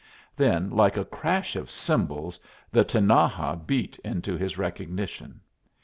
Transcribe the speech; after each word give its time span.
Then 0.35 0.71
like 0.71 0.97
a 0.97 1.05
crash 1.05 1.55
of 1.55 1.69
cymbals 1.69 2.39
the 2.71 2.83
Tinaja 2.83 3.55
beat 3.67 3.99
into 3.99 4.35
his 4.35 4.57
recognition. 4.57 5.41